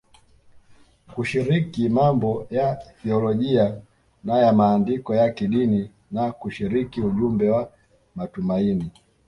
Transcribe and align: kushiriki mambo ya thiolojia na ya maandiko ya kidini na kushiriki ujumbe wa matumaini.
kushiriki 1.15 1.89
mambo 1.89 2.47
ya 2.51 2.75
thiolojia 2.75 3.81
na 4.23 4.37
ya 4.39 4.53
maandiko 4.53 5.15
ya 5.15 5.29
kidini 5.31 5.91
na 6.11 6.31
kushiriki 6.31 7.01
ujumbe 7.01 7.49
wa 7.49 7.71
matumaini. 8.15 8.91